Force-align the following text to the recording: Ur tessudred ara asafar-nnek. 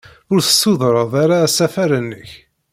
Ur 0.31 0.39
tessudred 0.41 1.13
ara 1.23 1.37
asafar-nnek. 1.47 2.29